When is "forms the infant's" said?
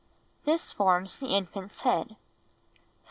0.73-1.81